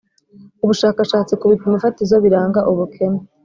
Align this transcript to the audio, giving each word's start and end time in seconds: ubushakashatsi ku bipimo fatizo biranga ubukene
ubushakashatsi 0.63 1.33
ku 1.39 1.45
bipimo 1.51 1.77
fatizo 1.83 2.15
biranga 2.23 2.59
ubukene 2.71 3.19